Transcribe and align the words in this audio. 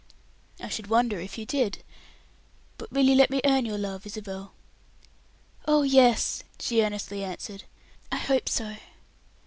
"I 0.59 0.67
should 0.67 0.87
wonder 0.87 1.19
if 1.19 1.37
you 1.37 1.45
did. 1.45 1.83
But 2.79 2.89
you 2.91 3.03
will 3.11 3.15
let 3.17 3.29
me 3.29 3.39
earn 3.45 3.67
your 3.67 3.77
love, 3.77 4.07
Isabel?" 4.07 4.51
"Oh, 5.67 5.83
yes," 5.83 6.41
she 6.59 6.81
earnestly 6.81 7.23
answered. 7.23 7.65
"I 8.11 8.17
hope 8.17 8.49
so." 8.49 8.77